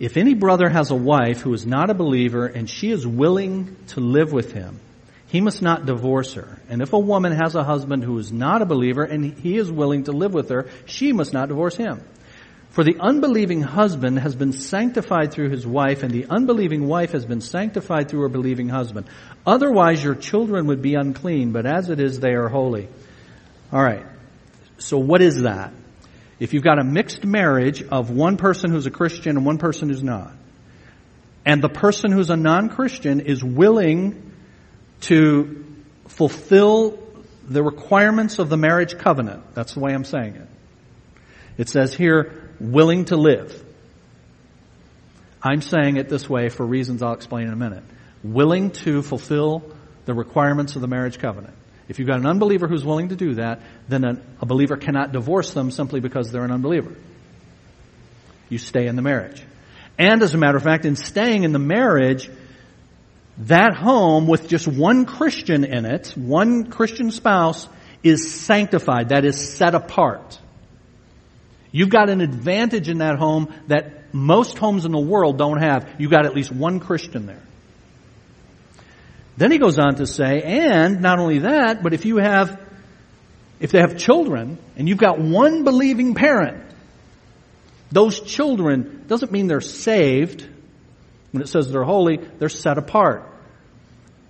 [0.01, 3.77] if any brother has a wife who is not a believer and she is willing
[3.89, 4.81] to live with him,
[5.27, 6.59] he must not divorce her.
[6.71, 9.71] And if a woman has a husband who is not a believer and he is
[9.71, 12.03] willing to live with her, she must not divorce him.
[12.71, 17.27] For the unbelieving husband has been sanctified through his wife, and the unbelieving wife has
[17.27, 19.07] been sanctified through her believing husband.
[19.45, 22.89] Otherwise your children would be unclean, but as it is, they are holy.
[23.73, 24.07] Alright.
[24.79, 25.73] So what is that?
[26.41, 29.91] If you've got a mixed marriage of one person who's a Christian and one person
[29.91, 30.33] who's not,
[31.45, 34.33] and the person who's a non-Christian is willing
[35.03, 35.65] to
[36.09, 36.99] fulfill
[37.47, 40.49] the requirements of the marriage covenant, that's the way I'm saying it.
[41.59, 43.65] It says here, willing to live.
[45.43, 47.85] I'm saying it this way for reasons I'll explain in a minute.
[48.23, 49.63] Willing to fulfill
[50.05, 51.55] the requirements of the marriage covenant.
[51.91, 55.11] If you've got an unbeliever who's willing to do that, then a, a believer cannot
[55.11, 56.95] divorce them simply because they're an unbeliever.
[58.49, 59.43] You stay in the marriage.
[59.99, 62.31] And as a matter of fact, in staying in the marriage,
[63.39, 67.69] that home with just one Christian in it, one Christian spouse,
[68.05, 70.39] is sanctified, that is set apart.
[71.73, 75.97] You've got an advantage in that home that most homes in the world don't have.
[75.99, 77.43] You've got at least one Christian there.
[79.41, 82.61] Then he goes on to say, and not only that, but if you have,
[83.59, 86.63] if they have children, and you've got one believing parent,
[87.91, 90.47] those children doesn't mean they're saved.
[91.33, 93.27] When it says they're holy, they're set apart.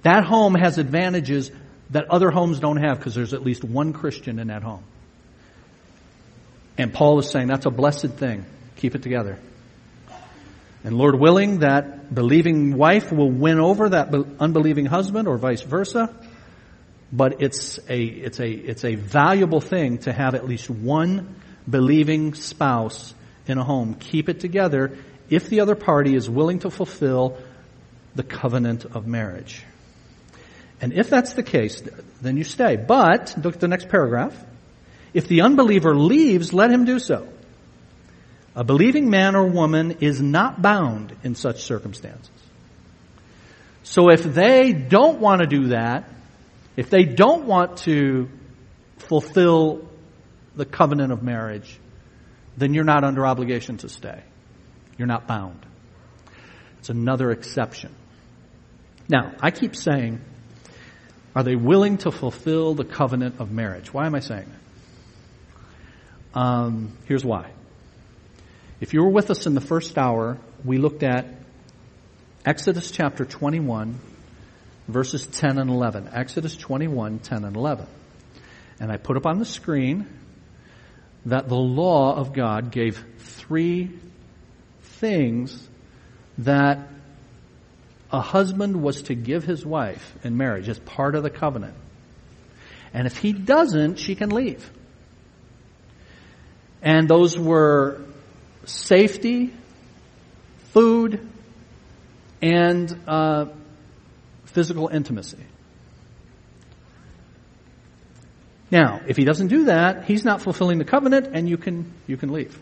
[0.03, 1.51] That home has advantages
[1.91, 4.85] that other homes don't have because there's at least one Christian in that home.
[6.79, 8.47] And Paul is saying that's a blessed thing.
[8.77, 9.41] Keep it together.
[10.83, 16.15] And Lord willing, that believing wife will win over that unbelieving husband or vice versa.
[17.13, 21.35] But it's a, it's a, it's a valuable thing to have at least one
[21.69, 23.15] believing spouse
[23.47, 23.95] in a home.
[23.95, 24.97] Keep it together
[25.29, 27.37] if the other party is willing to fulfill
[28.15, 29.65] the covenant of marriage.
[30.81, 31.83] And if that's the case,
[32.23, 32.77] then you stay.
[32.77, 34.35] But, look at the next paragraph.
[35.13, 37.29] If the unbeliever leaves, let him do so.
[38.55, 42.31] A believing man or woman is not bound in such circumstances.
[43.83, 46.09] So if they don't want to do that,
[46.77, 48.29] if they don't want to
[48.99, 49.89] fulfill
[50.57, 51.79] the covenant of marriage,
[52.57, 54.23] then you're not under obligation to stay.
[54.99, 55.65] You're not bound.
[56.79, 57.95] It's another exception.
[59.09, 60.21] Now, I keep saying,
[61.35, 63.93] are they willing to fulfill the covenant of marriage?
[63.93, 64.51] Why am I saying
[66.35, 66.41] that?
[66.41, 67.51] Um, here's why.
[68.81, 71.27] If you were with us in the first hour, we looked at
[72.47, 74.01] Exodus chapter 21,
[74.89, 76.09] verses 10 and 11.
[76.15, 77.87] Exodus 21, 10 and 11.
[78.81, 80.07] And I put up on the screen
[81.27, 83.91] that the law of God gave three
[84.81, 85.69] things
[86.39, 86.89] that
[88.11, 91.75] a husband was to give his wife in marriage as part of the covenant.
[92.95, 94.71] And if he doesn't, she can leave.
[96.81, 98.07] And those were
[98.71, 99.53] safety,
[100.73, 101.29] food,
[102.41, 103.47] and uh,
[104.47, 105.45] physical intimacy.
[108.71, 112.17] Now, if he doesn't do that, he's not fulfilling the covenant, and you can you
[112.17, 112.59] can leave.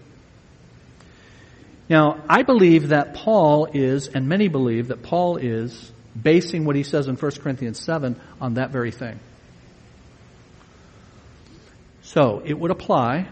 [1.90, 5.90] Now, I believe that Paul is, and many believe that Paul is
[6.20, 9.18] basing what he says in 1 Corinthians 7 on that very thing.
[12.02, 13.28] So, it would apply,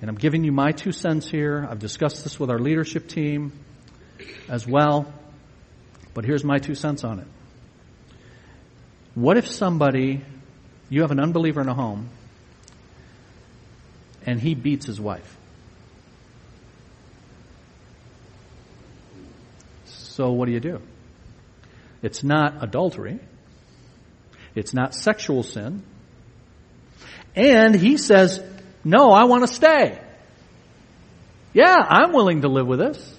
[0.00, 1.66] and I'm giving you my two cents here.
[1.68, 3.52] I've discussed this with our leadership team
[4.48, 5.12] as well,
[6.14, 7.26] but here's my two cents on it.
[9.14, 10.24] What if somebody,
[10.88, 12.08] you have an unbeliever in a home,
[14.24, 15.36] and he beats his wife?
[19.86, 20.80] So what do you do?
[22.02, 23.18] It's not adultery.
[24.54, 25.82] It's not sexual sin.
[27.34, 28.42] And he says,
[28.88, 29.98] no, I want to stay.
[31.52, 33.16] Yeah, I'm willing to live with this.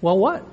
[0.00, 0.46] Well, what?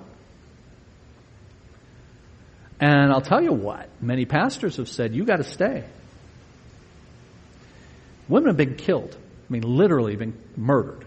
[2.79, 5.85] And I'll tell you what, many pastors have said, you got to stay.
[8.27, 9.15] Women have been killed.
[9.15, 11.05] I mean, literally been murdered.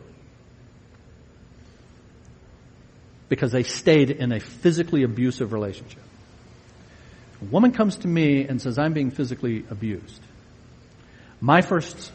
[3.28, 6.02] because they stayed in a physically abusive relationship.
[7.40, 10.20] A woman comes to me and says, I'm being physically abused.
[11.40, 12.12] My first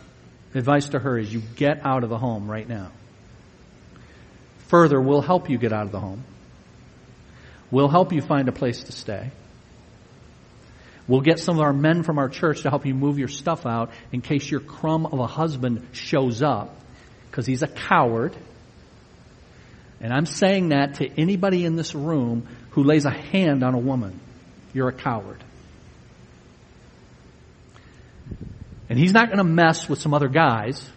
[0.54, 2.92] advice to her is you get out of the home right now.
[4.68, 6.24] Further, we'll help you get out of the home.
[7.72, 9.32] We'll help you find a place to stay.
[11.08, 13.66] We'll get some of our men from our church to help you move your stuff
[13.66, 16.76] out in case your crumb of a husband shows up
[17.30, 18.36] because he's a coward
[20.04, 23.80] and I'm saying that to anybody in this room who lays a hand on a
[23.80, 24.20] woman.
[24.74, 25.42] You're a coward.
[28.94, 30.88] And he's not going to mess with some other guys.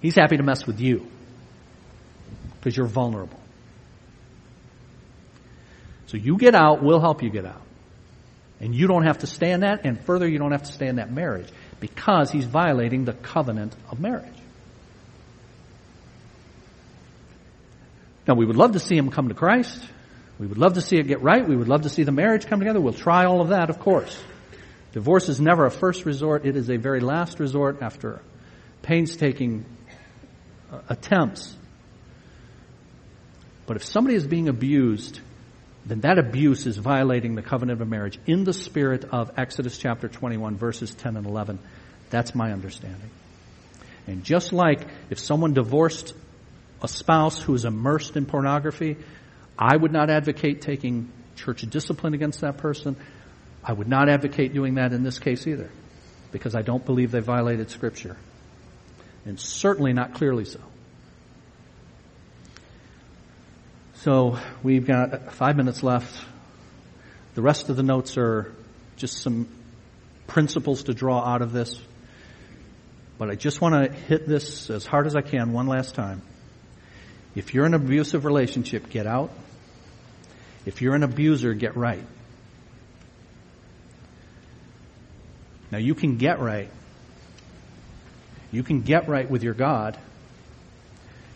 [0.00, 1.06] He's happy to mess with you
[2.54, 3.38] because you're vulnerable.
[6.06, 7.60] So you get out, we'll help you get out.
[8.58, 10.86] And you don't have to stay in that, and further, you don't have to stay
[10.86, 11.46] in that marriage
[11.78, 14.24] because he's violating the covenant of marriage.
[18.26, 19.86] Now, we would love to see him come to Christ.
[20.38, 21.46] We would love to see it get right.
[21.46, 22.80] We would love to see the marriage come together.
[22.80, 24.18] We'll try all of that, of course.
[24.96, 26.46] Divorce is never a first resort.
[26.46, 28.22] It is a very last resort after
[28.80, 29.66] painstaking
[30.72, 31.54] uh, attempts.
[33.66, 35.20] But if somebody is being abused,
[35.84, 40.08] then that abuse is violating the covenant of marriage in the spirit of Exodus chapter
[40.08, 41.58] 21 verses 10 and 11.
[42.08, 43.10] That's my understanding.
[44.06, 46.14] And just like if someone divorced
[46.82, 48.96] a spouse who is immersed in pornography,
[49.58, 52.96] I would not advocate taking church discipline against that person.
[53.66, 55.68] I would not advocate doing that in this case either,
[56.30, 58.16] because I don't believe they violated Scripture.
[59.24, 60.60] And certainly not clearly so.
[63.96, 66.24] So we've got five minutes left.
[67.34, 68.54] The rest of the notes are
[68.96, 69.48] just some
[70.28, 71.80] principles to draw out of this.
[73.18, 76.22] But I just want to hit this as hard as I can one last time.
[77.34, 79.32] If you're in an abusive relationship, get out.
[80.64, 82.04] If you're an abuser, get right.
[85.70, 86.70] Now you can get right.
[88.52, 89.98] You can get right with your God.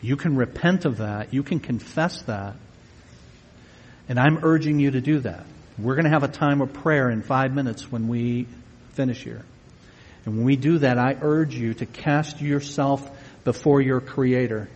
[0.00, 1.34] You can repent of that.
[1.34, 2.54] You can confess that.
[4.08, 5.44] And I'm urging you to do that.
[5.78, 8.46] We're going to have a time of prayer in five minutes when we
[8.92, 9.44] finish here.
[10.24, 13.08] And when we do that, I urge you to cast yourself
[13.44, 14.68] before your Creator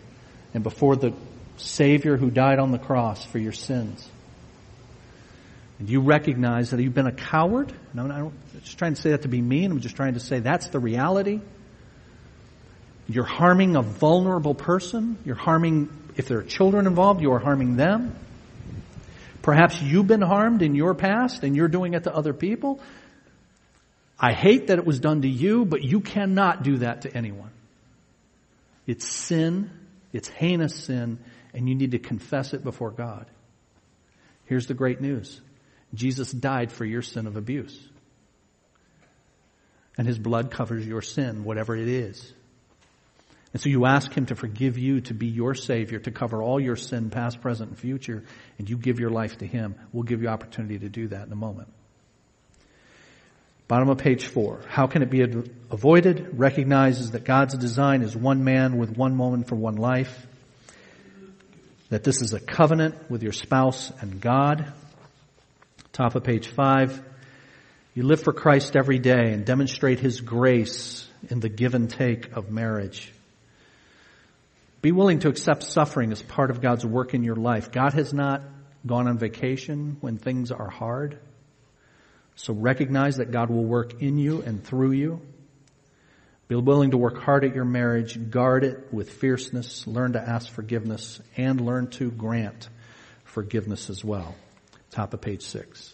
[0.54, 1.12] and before the
[1.56, 4.08] Savior who died on the cross for your sins.
[5.78, 7.72] And you recognize that you've been a coward.
[7.96, 9.70] I'm not just trying to say that to be mean.
[9.70, 11.40] I'm just trying to say that's the reality.
[13.08, 15.18] You're harming a vulnerable person.
[15.24, 18.14] You're harming, if there are children involved, you are harming them.
[19.42, 22.80] Perhaps you've been harmed in your past and you're doing it to other people.
[24.18, 27.50] I hate that it was done to you, but you cannot do that to anyone.
[28.86, 29.70] It's sin.
[30.12, 31.18] It's heinous sin
[31.52, 33.26] and you need to confess it before God.
[34.46, 35.40] Here's the great news.
[35.96, 37.78] Jesus died for your sin of abuse.
[39.96, 42.32] And his blood covers your sin, whatever it is.
[43.52, 46.58] And so you ask him to forgive you, to be your savior, to cover all
[46.58, 48.24] your sin, past, present, and future,
[48.58, 49.76] and you give your life to him.
[49.92, 51.68] We'll give you opportunity to do that in a moment.
[53.68, 54.60] Bottom of page four.
[54.68, 55.22] How can it be
[55.70, 56.36] avoided?
[56.36, 60.26] Recognizes that God's design is one man with one moment for one life.
[61.90, 64.72] That this is a covenant with your spouse and God.
[65.94, 67.00] Top of page five.
[67.94, 72.32] You live for Christ every day and demonstrate His grace in the give and take
[72.32, 73.12] of marriage.
[74.82, 77.70] Be willing to accept suffering as part of God's work in your life.
[77.70, 78.42] God has not
[78.84, 81.16] gone on vacation when things are hard.
[82.34, 85.20] So recognize that God will work in you and through you.
[86.48, 90.50] Be willing to work hard at your marriage, guard it with fierceness, learn to ask
[90.50, 92.68] forgiveness, and learn to grant
[93.22, 94.34] forgiveness as well.
[94.94, 95.92] Top of page six.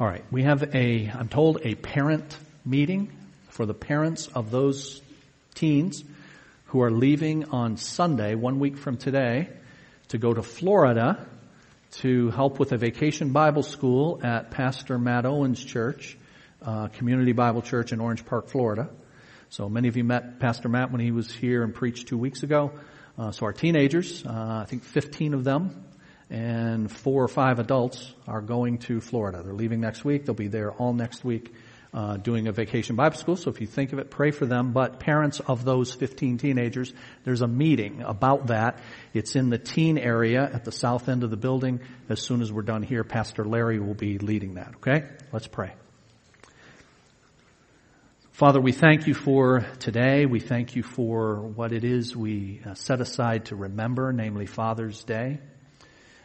[0.00, 2.34] All right, we have a, I'm told, a parent
[2.64, 3.12] meeting
[3.50, 5.02] for the parents of those
[5.54, 6.02] teens
[6.68, 9.50] who are leaving on Sunday, one week from today,
[10.08, 11.26] to go to Florida
[11.98, 16.16] to help with a vacation Bible school at Pastor Matt Owens Church,
[16.62, 18.88] uh, Community Bible Church in Orange Park, Florida.
[19.50, 22.42] So many of you met Pastor Matt when he was here and preached two weeks
[22.42, 22.72] ago.
[23.18, 25.84] Uh, so our teenagers, uh, I think 15 of them,
[26.32, 29.42] and four or five adults are going to Florida.
[29.42, 30.24] They're leaving next week.
[30.24, 31.52] They'll be there all next week
[31.92, 33.36] uh, doing a vacation Bible school.
[33.36, 34.72] So if you think of it, pray for them.
[34.72, 36.90] But parents of those 15 teenagers,
[37.24, 38.78] there's a meeting about that.
[39.12, 41.80] It's in the teen area at the south end of the building.
[42.08, 44.76] As soon as we're done here, Pastor Larry will be leading that.
[44.76, 45.04] Okay?
[45.32, 45.74] Let's pray.
[48.30, 50.24] Father, we thank you for today.
[50.24, 55.04] We thank you for what it is we uh, set aside to remember, namely Father's
[55.04, 55.40] Day.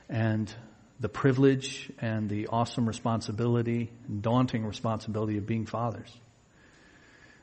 [0.10, 0.54] And
[1.00, 3.92] the privilege and the awesome responsibility,
[4.22, 6.12] daunting responsibility of being fathers.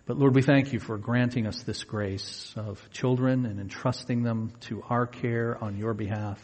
[0.07, 4.53] But Lord, we thank you for granting us this grace of children and entrusting them
[4.63, 6.43] to our care on your behalf.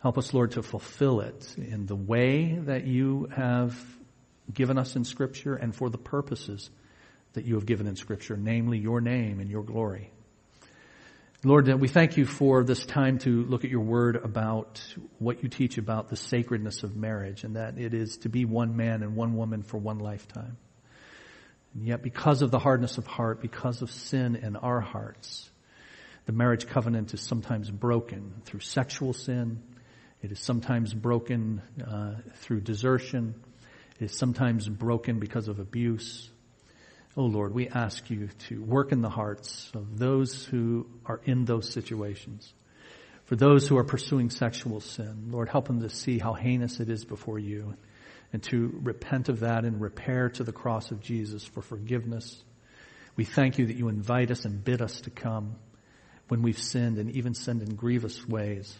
[0.00, 3.74] Help us, Lord, to fulfill it in the way that you have
[4.52, 6.68] given us in Scripture and for the purposes
[7.34, 10.10] that you have given in Scripture, namely your name and your glory.
[11.44, 14.80] Lord, we thank you for this time to look at your word about
[15.18, 18.76] what you teach about the sacredness of marriage and that it is to be one
[18.76, 20.56] man and one woman for one lifetime.
[21.74, 25.50] And yet because of the hardness of heart, because of sin in our hearts,
[26.26, 29.64] the marriage covenant is sometimes broken through sexual sin.
[30.22, 33.34] It is sometimes broken uh, through desertion.
[33.98, 36.30] It is sometimes broken because of abuse.
[37.14, 41.44] Oh Lord, we ask you to work in the hearts of those who are in
[41.44, 42.52] those situations.
[43.26, 46.88] For those who are pursuing sexual sin, Lord, help them to see how heinous it
[46.88, 47.74] is before you
[48.32, 52.42] and to repent of that and repair to the cross of Jesus for forgiveness.
[53.14, 55.56] We thank you that you invite us and bid us to come
[56.28, 58.74] when we've sinned and even sinned in grievous ways.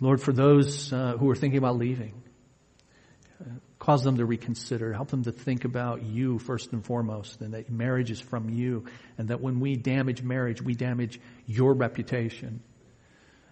[0.00, 2.14] Lord, for those uh, who are thinking about leaving,
[3.84, 4.94] Cause them to reconsider.
[4.94, 8.86] Help them to think about you first and foremost and that marriage is from you
[9.18, 12.62] and that when we damage marriage, we damage your reputation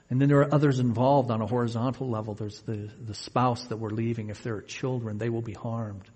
[0.08, 2.32] And then there are others involved on a horizontal level.
[2.34, 4.30] There's the, the spouse that we're leaving.
[4.30, 6.08] If there are children, they will be harmed.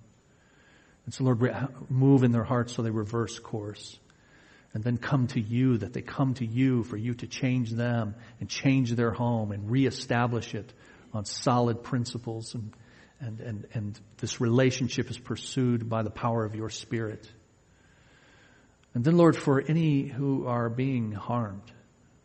[1.04, 3.98] And so Lord, uh, move in their hearts so they reverse course.
[4.72, 8.14] And then come to you, that they come to you for you to change them
[8.40, 10.72] and change their home and reestablish it
[11.12, 12.72] on solid principles and,
[13.20, 17.26] and, and, and this relationship is pursued by the power of your spirit.
[18.94, 21.70] And then Lord, for any who are being harmed,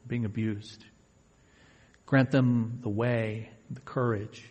[0.08, 0.84] being abused,
[2.06, 4.44] grant them the way, the courage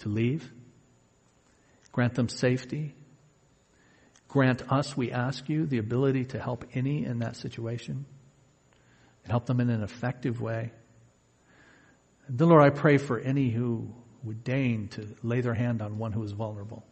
[0.00, 0.50] to leave.
[1.92, 2.94] Grant them safety.
[4.28, 8.04] Grant us, we ask you, the ability to help any in that situation
[9.24, 10.72] and help them in an effective way.
[12.28, 13.94] And then, Lord, I pray for any who
[14.26, 16.84] would deign to lay their hand on one who is vulnerable,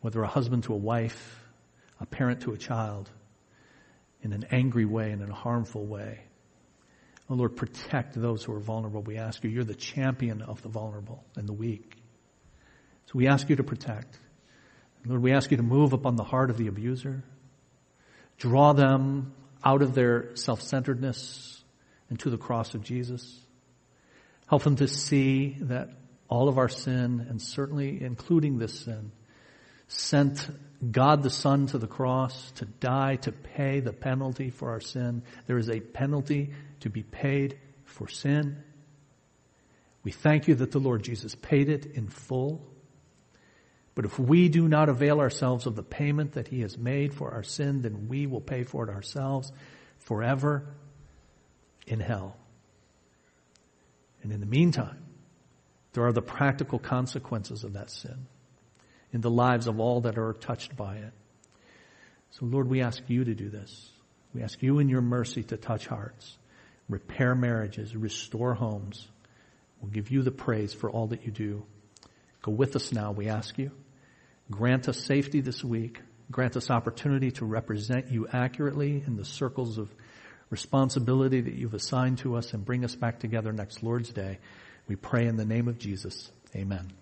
[0.00, 1.40] whether a husband to a wife,
[2.00, 3.10] a parent to a child,
[4.22, 6.20] in an angry way and in a harmful way.
[7.28, 9.02] Oh Lord, protect those who are vulnerable.
[9.02, 9.50] We ask you.
[9.50, 11.96] You're the champion of the vulnerable and the weak.
[13.06, 14.18] So we ask you to protect.
[15.04, 17.22] Lord, we ask you to move upon the heart of the abuser.
[18.38, 19.32] Draw them
[19.64, 21.62] out of their self-centeredness
[22.10, 23.40] and to the cross of Jesus.
[24.46, 25.90] Help them to see that
[26.28, 29.12] all of our sin, and certainly including this sin,
[29.88, 30.48] sent
[30.90, 35.22] God the Son to the cross to die to pay the penalty for our sin.
[35.46, 38.62] There is a penalty to be paid for sin.
[40.02, 42.64] We thank you that the Lord Jesus paid it in full.
[43.94, 47.32] But if we do not avail ourselves of the payment that he has made for
[47.32, 49.50] our sin, then we will pay for it ourselves
[49.98, 50.68] forever
[51.86, 52.36] in hell.
[54.26, 55.04] And in the meantime,
[55.92, 58.26] there are the practical consequences of that sin
[59.12, 61.12] in the lives of all that are touched by it.
[62.30, 63.88] So Lord, we ask you to do this.
[64.34, 66.36] We ask you in your mercy to touch hearts,
[66.88, 69.06] repair marriages, restore homes.
[69.80, 71.62] We'll give you the praise for all that you do.
[72.42, 73.70] Go with us now, we ask you.
[74.50, 76.00] Grant us safety this week.
[76.32, 79.88] Grant us opportunity to represent you accurately in the circles of
[80.50, 84.38] responsibility that you've assigned to us and bring us back together next Lord's Day.
[84.88, 86.30] We pray in the name of Jesus.
[86.54, 86.92] Amen.